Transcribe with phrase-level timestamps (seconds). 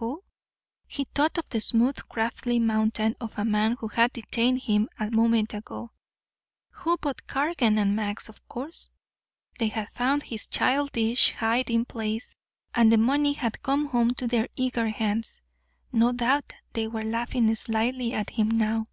[0.00, 0.24] Who?
[0.88, 5.12] He thought of the smooth crafty mountain of a man who had detained him a
[5.12, 5.92] moment ago.
[6.70, 8.90] Who but Cargan and Max, of course?
[9.60, 12.34] They had found his childish hiding place,
[12.74, 15.42] and the money had come home to their eager hands.
[15.92, 18.88] No doubt they were laughing slyly at him now.